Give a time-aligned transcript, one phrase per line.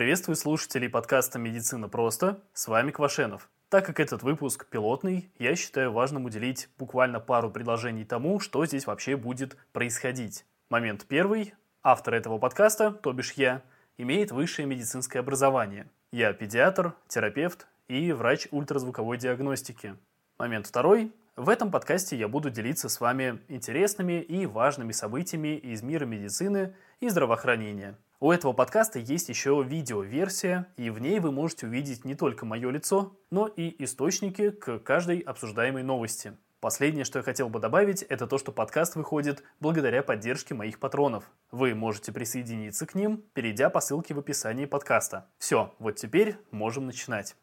[0.00, 2.40] Приветствую слушателей подкаста «Медицина просто».
[2.54, 3.50] С вами Квашенов.
[3.68, 8.86] Так как этот выпуск пилотный, я считаю важным уделить буквально пару предложений тому, что здесь
[8.86, 10.46] вообще будет происходить.
[10.70, 11.52] Момент первый.
[11.82, 13.60] Автор этого подкаста, то бишь я,
[13.98, 15.86] имеет высшее медицинское образование.
[16.12, 19.96] Я педиатр, терапевт и врач ультразвуковой диагностики.
[20.38, 21.12] Момент второй.
[21.36, 26.74] В этом подкасте я буду делиться с вами интересными и важными событиями из мира медицины
[27.00, 27.98] и здравоохранения.
[28.22, 32.68] У этого подкаста есть еще видеоверсия, и в ней вы можете увидеть не только мое
[32.70, 36.36] лицо, но и источники к каждой обсуждаемой новости.
[36.60, 41.30] Последнее, что я хотел бы добавить, это то, что подкаст выходит благодаря поддержке моих патронов.
[41.50, 45.26] Вы можете присоединиться к ним, перейдя по ссылке в описании подкаста.
[45.38, 47.34] Все, вот теперь можем начинать.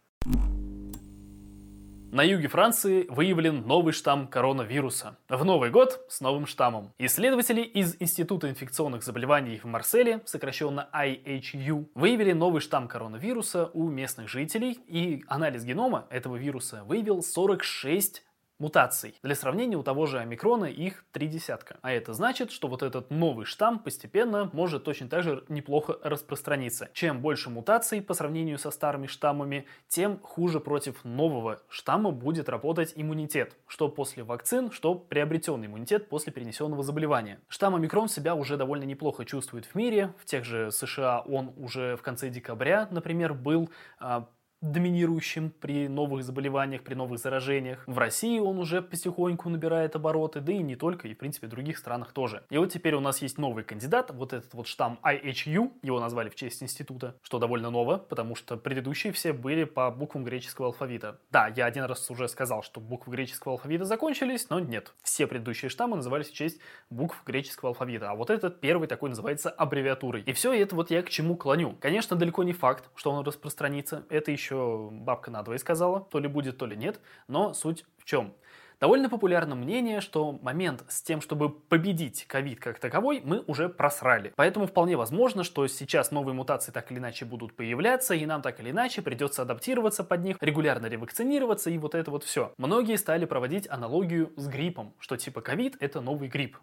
[2.10, 5.18] На юге Франции выявлен новый штамм коронавируса.
[5.28, 6.94] В Новый год с новым штаммом.
[6.98, 14.30] Исследователи из Института инфекционных заболеваний в Марселе, сокращенно IHU, выявили новый штамм коронавируса у местных
[14.30, 18.24] жителей, и анализ генома этого вируса выявил 46
[18.60, 19.16] мутаций.
[19.24, 21.78] Для сравнения, у того же омикрона их три десятка.
[21.82, 26.90] А это значит, что вот этот новый штамм постепенно может точно так же неплохо распространиться.
[26.94, 32.94] Чем больше мутаций по сравнению со старыми штаммами, тем хуже против нового штамма будет работать
[32.96, 33.56] иммунитет.
[33.68, 37.40] Что после вакцин, что приобретенный иммунитет после перенесенного заболевания.
[37.48, 40.14] Штамм омикрон себя уже довольно неплохо чувствует в мире.
[40.20, 43.70] В тех же США он уже в конце декабря, например, был
[44.00, 44.28] а,
[44.62, 47.84] доминирующим при новых заболеваниях, при новых заражениях.
[47.86, 51.50] В России он уже потихоньку набирает обороты, да и не только, и в принципе в
[51.50, 52.44] других странах тоже.
[52.50, 56.30] И вот теперь у нас есть новый кандидат, вот этот вот штамм IHU, его назвали
[56.30, 61.20] в честь института, что довольно ново, потому что предыдущие все были по буквам греческого алфавита.
[61.32, 64.94] Да, я один раз уже сказал, что буквы греческого алфавита закончились, но нет.
[65.04, 69.50] Все предыдущие штаммы назывались в честь букв греческого алфавита, а вот этот первый такой называется
[69.50, 70.24] аббревиатурой.
[70.24, 71.76] И все это вот я к чему клоню.
[71.80, 76.28] Конечно, далеко не факт, что он распространится, это еще еще бабка надвое сказала, то ли
[76.28, 78.34] будет, то ли нет, но суть в чем?
[78.80, 84.34] Довольно популярно мнение, что момент с тем, чтобы победить ковид как таковой, мы уже просрали.
[84.36, 88.60] Поэтому вполне возможно, что сейчас новые мутации так или иначе будут появляться, и нам так
[88.60, 92.54] или иначе придется адаптироваться под них, регулярно ревакцинироваться и вот это вот все.
[92.58, 96.58] Многие стали проводить аналогию с гриппом, что типа ковид это новый грипп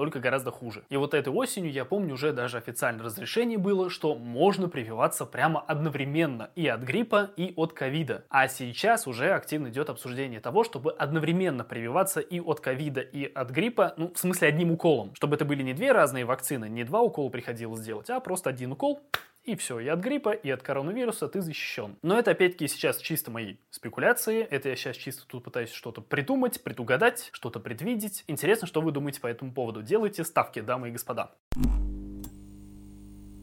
[0.00, 0.82] только гораздо хуже.
[0.88, 5.60] И вот этой осенью, я помню, уже даже официальное разрешение было, что можно прививаться прямо
[5.60, 8.24] одновременно и от гриппа, и от ковида.
[8.30, 13.50] А сейчас уже активно идет обсуждение того, чтобы одновременно прививаться и от ковида, и от
[13.50, 15.14] гриппа, ну, в смысле одним уколом.
[15.14, 18.72] Чтобы это были не две разные вакцины, не два укола приходилось делать, а просто один
[18.72, 19.02] укол,
[19.44, 21.96] и все, и от гриппа, и от коронавируса ты защищен.
[22.02, 24.42] Но это опять-таки сейчас чисто мои спекуляции.
[24.42, 28.24] Это я сейчас чисто тут пытаюсь что-то придумать, предугадать, что-то предвидеть.
[28.26, 29.82] Интересно, что вы думаете по этому поводу.
[29.82, 31.34] Делайте ставки, дамы и господа.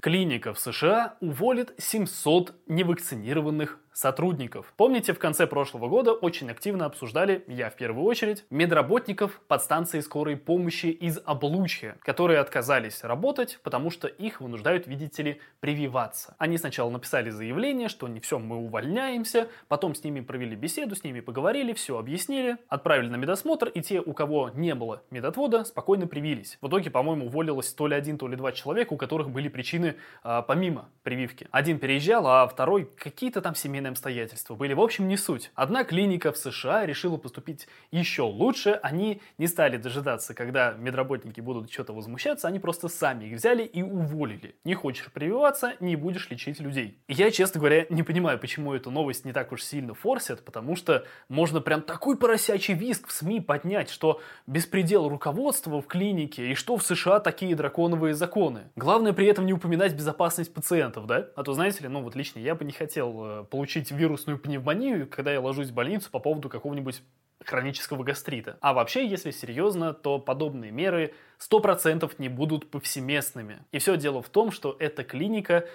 [0.02, 4.74] Клиника в США уволит 700 невакцинированных сотрудников.
[4.78, 10.38] Помните, в конце прошлого года очень активно обсуждали, я в первую очередь, медработников подстанции скорой
[10.38, 16.36] помощи из Облучья, которые отказались работать, потому что их вынуждают, видите ли, прививаться.
[16.38, 21.04] Они сначала написали заявление, что не все, мы увольняемся, потом с ними провели беседу, с
[21.04, 26.06] ними поговорили, все объяснили, отправили на медосмотр, и те, у кого не было медотвода, спокойно
[26.06, 26.60] привились.
[26.62, 29.96] В итоге, по-моему, уволилось то ли один, то ли два человека, у которых были причины
[30.22, 31.48] а, помимо прививки.
[31.50, 35.52] Один переезжал, а второй какие-то там семейные семейные обстоятельства были, в общем, не суть.
[35.56, 38.80] Одна клиника в США решила поступить еще лучше.
[38.84, 43.82] Они не стали дожидаться, когда медработники будут что-то возмущаться, они просто сами их взяли и
[43.82, 44.56] уволили.
[44.64, 47.00] Не хочешь прививаться, не будешь лечить людей.
[47.08, 50.76] И я, честно говоря, не понимаю, почему эту новость не так уж сильно форсят, потому
[50.76, 56.56] что можно прям такой поросячий виск в СМИ поднять, что беспредел руководства в клинике и
[56.56, 58.62] что в США такие драконовые законы.
[58.76, 61.28] Главное при этом не упоминать безопасность пациентов, да?
[61.36, 64.40] А то, знаете ли, ну вот лично я бы не хотел э, получить получить вирусную
[64.40, 67.02] пневмонию, когда я ложусь в больницу по поводу какого-нибудь
[67.46, 68.58] хронического гастрита.
[68.62, 73.60] А вообще, если серьезно, то подобные меры 100% не будут повсеместными.
[73.72, 75.66] И все дело в том, что эта клиника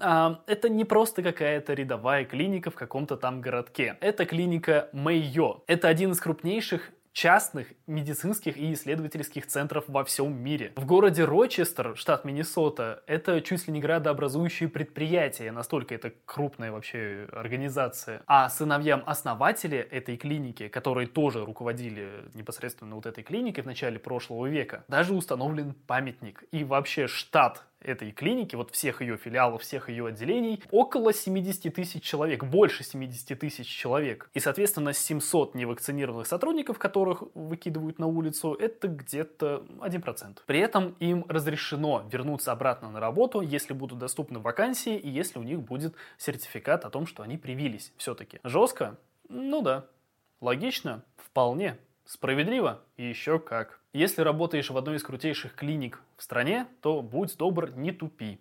[0.00, 3.96] а, это не просто какая-то рядовая клиника в каком-то там городке.
[4.00, 5.62] Это клиника Мэйо.
[5.68, 10.72] Это один из крупнейших частных медицинских и исследовательских центров во всем мире.
[10.76, 17.28] В городе Рочестер, штат Миннесота, это чуть ли не градообразующее предприятие, настолько это крупная вообще
[17.32, 18.22] организация.
[18.26, 24.46] А сыновьям основателя этой клиники, которые тоже руководили непосредственно вот этой клиникой в начале прошлого
[24.46, 26.44] века, даже установлен памятник.
[26.50, 32.02] И вообще штат этой клиники, вот всех ее филиалов, всех ее отделений, около 70 тысяч
[32.02, 34.30] человек, больше 70 тысяч человек.
[34.34, 40.38] И, соответственно, 700 невакцинированных сотрудников, которых выкидывают на улицу, это где-то 1%.
[40.46, 45.42] При этом им разрешено вернуться обратно на работу, если будут доступны вакансии и если у
[45.42, 48.40] них будет сертификат о том, что они привились все-таки.
[48.44, 48.98] Жестко?
[49.28, 49.86] Ну да.
[50.40, 51.04] Логично?
[51.16, 51.78] Вполне.
[52.12, 52.82] Справедливо?
[52.98, 53.80] Еще как.
[53.94, 58.38] Если работаешь в одной из крутейших клиник в стране, то будь добр, не тупи.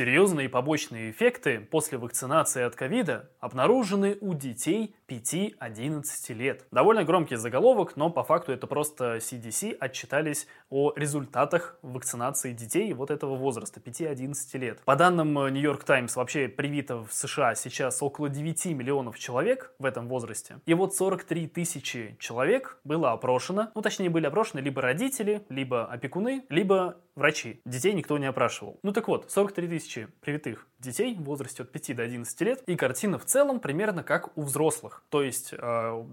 [0.00, 6.02] Серьезные побочные эффекты после вакцинации от ковида обнаружены у детей 5-11
[6.32, 6.64] лет.
[6.70, 13.10] Довольно громкий заголовок, но по факту это просто CDC отчитались о результатах вакцинации детей вот
[13.10, 14.80] этого возраста, 5-11 лет.
[14.86, 19.84] По данным New York Times, вообще привито в США сейчас около 9 миллионов человек в
[19.84, 20.60] этом возрасте.
[20.64, 26.46] И вот 43 тысячи человек было опрошено, ну точнее были опрошены либо родители, либо опекуны,
[26.48, 27.60] либо врачи.
[27.64, 28.78] Детей никто не опрашивал.
[28.82, 32.76] Ну так вот, 43 тысячи привитых детей в возрасте от 5 до 11 лет, и
[32.76, 35.02] картина в целом примерно как у взрослых.
[35.10, 36.04] То есть э,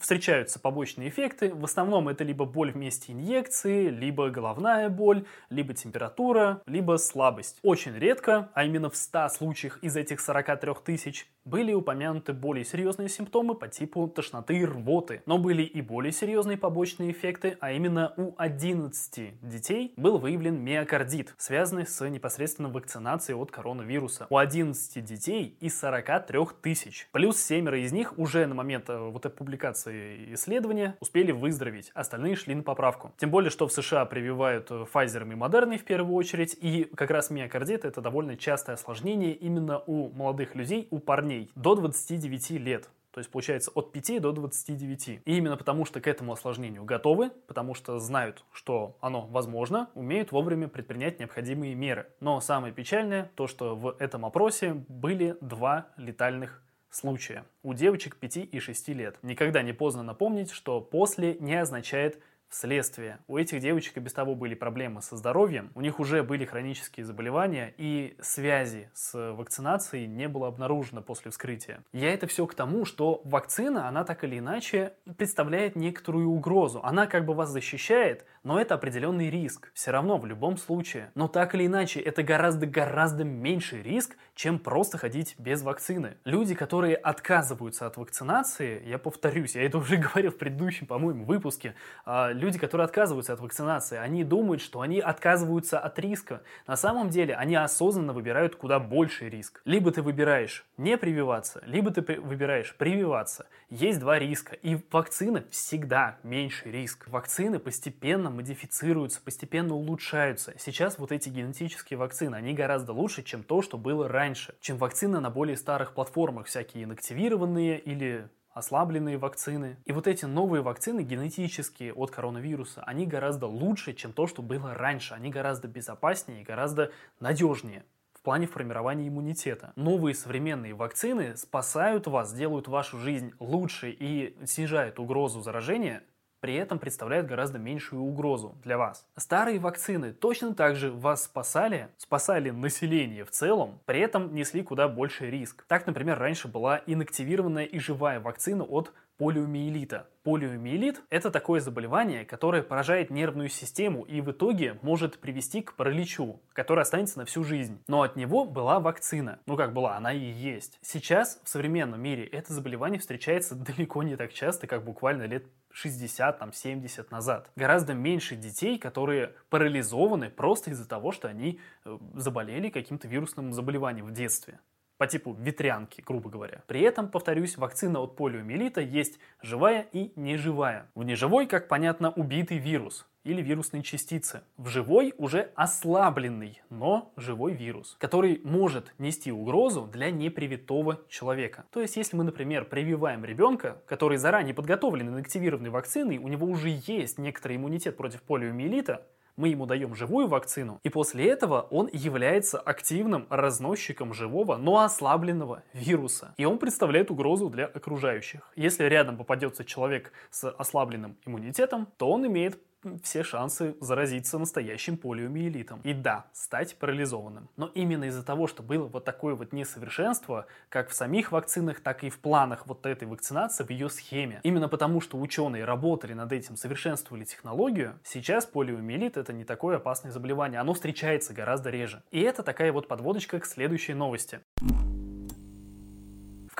[0.00, 6.62] встречаются побочные эффекты, в основном это либо боль вместе инъекции, либо головная боль, либо температура,
[6.66, 7.58] либо слабость.
[7.62, 13.08] Очень редко, а именно в 100 случаях из этих 43 тысяч, были упомянуты более серьезные
[13.08, 15.22] симптомы по типу тошноты и рвоты.
[15.26, 21.34] Но были и более серьезные побочные эффекты, а именно у 11 детей был выявлен миокардит,
[21.38, 24.11] связанный с непосредственно вакцинацией от коронавируса.
[24.30, 27.08] У 11 детей из 43 тысяч.
[27.12, 32.36] Плюс семеро из них уже на момент э, вот этой публикации исследования успели выздороветь, остальные
[32.36, 33.12] шли на поправку.
[33.18, 37.10] Тем более, что в США прививают э, Pfizer и Moderna в первую очередь, и как
[37.10, 42.88] раз миокардит это довольно частое осложнение именно у молодых людей, у парней до 29 лет.
[43.12, 45.08] То есть получается от 5 до 29.
[45.08, 50.32] И именно потому, что к этому осложнению готовы, потому что знают, что оно возможно, умеют
[50.32, 52.08] вовремя предпринять необходимые меры.
[52.20, 58.36] Но самое печальное, то что в этом опросе были два летальных случая у девочек 5
[58.36, 59.16] и 6 лет.
[59.22, 62.18] Никогда не поздно напомнить, что после не означает
[62.54, 63.18] следствие.
[63.26, 67.04] У этих девочек и без того были проблемы со здоровьем, у них уже были хронические
[67.06, 71.82] заболевания, и связи с вакцинацией не было обнаружено после вскрытия.
[71.92, 76.80] Я это все к тому, что вакцина, она так или иначе представляет некоторую угрозу.
[76.82, 79.70] Она как бы вас защищает, но это определенный риск.
[79.74, 81.10] Все равно, в любом случае.
[81.14, 86.16] Но так или иначе, это гораздо-гораздо меньший риск, чем просто ходить без вакцины.
[86.24, 91.74] Люди, которые отказываются от вакцинации, я повторюсь, я это уже говорил в предыдущем, по-моему, выпуске,
[92.04, 96.42] а, люди, которые отказываются от вакцинации, они думают, что они отказываются от риска.
[96.66, 99.62] На самом деле они осознанно выбирают куда больший риск.
[99.64, 103.46] Либо ты выбираешь не прививаться, либо ты выбираешь прививаться.
[103.70, 104.54] Есть два риска.
[104.56, 107.08] И вакцина всегда меньший риск.
[107.08, 110.52] Вакцины постепенно модифицируются, постепенно улучшаются.
[110.58, 114.54] Сейчас вот эти генетические вакцины, они гораздо лучше, чем то, что было раньше.
[114.60, 119.76] Чем вакцины на более старых платформах, всякие инактивированные или ослабленные вакцины.
[119.84, 124.74] И вот эти новые вакцины генетические от коронавируса, они гораздо лучше, чем то, что было
[124.74, 125.14] раньше.
[125.14, 127.84] Они гораздо безопаснее и гораздо надежнее
[128.22, 129.72] в плане формирования иммунитета.
[129.74, 136.04] Новые современные вакцины спасают вас, делают вашу жизнь лучше и снижают угрозу заражения
[136.42, 139.06] при этом представляют гораздо меньшую угрозу для вас.
[139.16, 144.88] Старые вакцины точно так же вас спасали, спасали население в целом, при этом несли куда
[144.88, 145.64] больший риск.
[145.68, 150.08] Так, например, раньше была инактивированная и живая вакцина от полиомиелита.
[150.24, 156.40] Полиомиелит– это такое заболевание, которое поражает нервную систему и в итоге может привести к параличу,
[156.52, 157.80] который останется на всю жизнь.
[157.86, 159.38] Но от него была вакцина.
[159.46, 160.80] Ну как была, она и есть.
[160.82, 166.40] Сейчас в современном мире это заболевание встречается далеко не так часто, как буквально лет 60,
[166.40, 167.48] там, 70 назад.
[167.54, 174.06] Гораздо меньше детей, которые парализованы просто из-за того, что они э, заболели каким-то вирусным заболеванием
[174.06, 174.58] в детстве
[175.02, 176.62] по типу ветрянки, грубо говоря.
[176.68, 180.92] При этом, повторюсь, вакцина от полиомиелита есть живая и неживая.
[180.94, 184.42] В неживой, как понятно, убитый вирус или вирусные частицы.
[184.56, 191.64] В живой уже ослабленный, но живой вирус, который может нести угрозу для непривитого человека.
[191.72, 196.46] То есть, если мы, например, прививаем ребенка, который заранее подготовлен и активированной вакциной, у него
[196.46, 201.88] уже есть некоторый иммунитет против полиомиелита, мы ему даем живую вакцину, и после этого он
[201.92, 206.34] является активным разносчиком живого, но ослабленного вируса.
[206.36, 208.50] И он представляет угрозу для окружающих.
[208.56, 212.60] Если рядом попадется человек с ослабленным иммунитетом, то он имеет
[213.02, 215.80] все шансы заразиться настоящим полиомиелитом.
[215.82, 217.48] И да, стать парализованным.
[217.56, 222.04] Но именно из-за того, что было вот такое вот несовершенство, как в самих вакцинах, так
[222.04, 224.40] и в планах вот этой вакцинации, в ее схеме.
[224.42, 230.12] Именно потому, что ученые работали над этим, совершенствовали технологию, сейчас полиомиелит это не такое опасное
[230.12, 230.60] заболевание.
[230.60, 232.02] Оно встречается гораздо реже.
[232.10, 234.40] И это такая вот подводочка к следующей новости.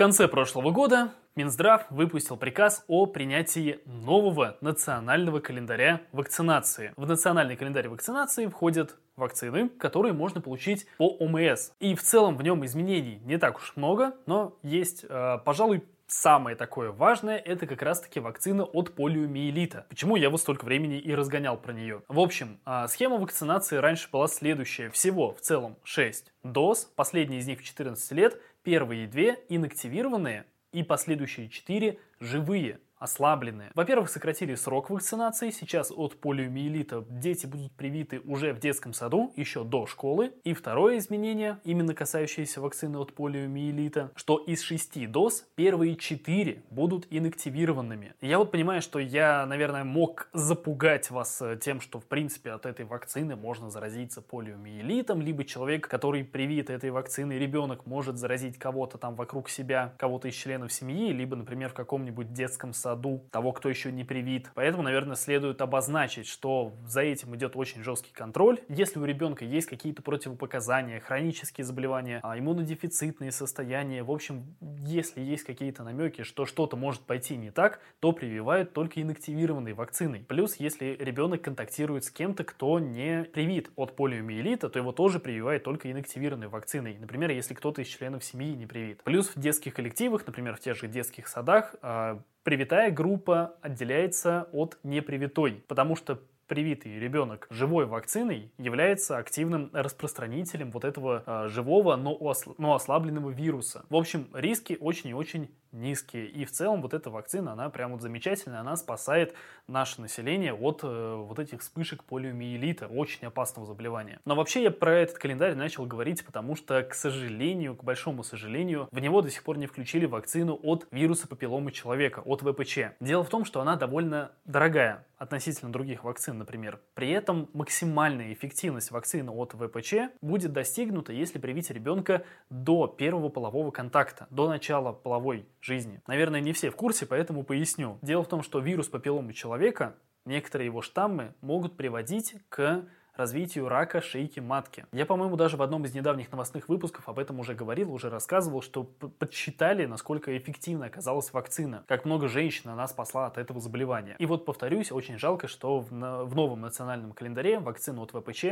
[0.02, 6.92] Конце прошлого года Минздрав выпустил приказ о принятии нового национального календаря вакцинации.
[6.96, 11.70] В национальный календарь вакцинации входят вакцины, которые можно получить по ОМС.
[11.78, 16.54] И в целом в нем изменений не так уж много, но есть, э, пожалуй, Самое
[16.56, 19.86] такое важное– это как раз-таки вакцина от полиомиелита.
[19.88, 22.02] Почему я вот столько времени и разгонял про нее?
[22.06, 24.90] В общем, а, схема вакцинации раньше была следующая.
[24.90, 30.82] Всего в целом 6 доз, последняя из них в 14 лет, первые две инактивированные и
[30.82, 33.72] последующие 4 живые ослабленные.
[33.74, 35.50] Во-первых, сократили срок вакцинации.
[35.50, 40.32] Сейчас от полиомиелита дети будут привиты уже в детском саду, еще до школы.
[40.44, 47.08] И второе изменение, именно касающееся вакцины от полиомиелита, что из шести доз первые четыре будут
[47.10, 48.14] инактивированными.
[48.20, 52.66] Я вот понимаю, что я, наверное, мог запугать вас э, тем, что в принципе от
[52.66, 58.96] этой вакцины можно заразиться полиомиелитом, либо человек, который привит этой вакциной, ребенок может заразить кого-то
[58.96, 63.52] там вокруг себя, кого-то из членов семьи, либо, например, в каком-нибудь детском саду саду того,
[63.52, 64.50] кто еще не привит.
[64.54, 68.60] Поэтому, наверное, следует обозначить, что за этим идет очень жесткий контроль.
[68.68, 75.44] Если у ребенка есть какие-то противопоказания, хронические заболевания, а, иммунодефицитные состояния, в общем, если есть
[75.44, 80.24] какие-то намеки, что что-то может пойти не так, то прививают только инактивированной вакциной.
[80.28, 85.64] Плюс, если ребенок контактирует с кем-то, кто не привит от полиомиелита, то его тоже прививают
[85.64, 86.98] только инактивированной вакциной.
[86.98, 89.02] Например, если кто-то из членов семьи не привит.
[89.02, 94.76] Плюс в детских коллективах, например, в тех же детских садах, а, Привитая группа отделяется от
[94.82, 102.14] непривитой, потому что привитый ребенок живой вакциной является активным распространителем вот этого э, живого, но,
[102.16, 103.86] осл- но ослабленного вируса.
[103.88, 106.26] В общем, риски очень и очень низкие.
[106.28, 109.34] И в целом вот эта вакцина, она прям вот замечательная, она спасает
[109.66, 114.20] наше население от э, вот этих вспышек полиомиелита, очень опасного заболевания.
[114.24, 118.88] Но вообще я про этот календарь начал говорить, потому что, к сожалению, к большому сожалению,
[118.90, 122.78] в него до сих пор не включили вакцину от вируса папилломы человека, от ВПЧ.
[123.00, 126.80] Дело в том, что она довольно дорогая относительно других вакцин, например.
[126.94, 133.70] При этом максимальная эффективность вакцины от ВПЧ будет достигнута, если привить ребенка до первого полового
[133.70, 136.02] контакта, до начала половой жизни.
[136.06, 137.98] Наверное, не все в курсе, поэтому поясню.
[138.02, 144.00] Дело в том, что вирус папилломы человека, некоторые его штаммы могут приводить к развитию рака
[144.00, 144.86] шейки матки.
[144.92, 148.62] Я, по-моему, даже в одном из недавних новостных выпусков об этом уже говорил, уже рассказывал,
[148.62, 154.16] что подсчитали, насколько эффективно оказалась вакцина, как много женщин она спасла от этого заболевания.
[154.18, 158.44] И вот, повторюсь, очень жалко, что в, в новом национальном календаре вакцину от ВПЧ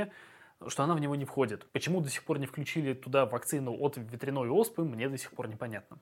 [0.67, 1.67] что она в него не входит.
[1.73, 5.49] Почему до сих пор не включили туда вакцину от ветряной оспы, мне до сих пор
[5.49, 5.99] непонятно.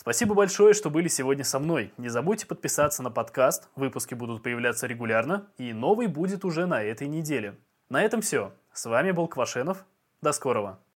[0.00, 1.92] Спасибо большое, что были сегодня со мной.
[1.96, 7.08] Не забудьте подписаться на подкаст, выпуски будут появляться регулярно, и новый будет уже на этой
[7.08, 7.58] неделе.
[7.90, 8.52] На этом все.
[8.72, 9.84] С вами был Квашенов.
[10.22, 10.78] До скорого.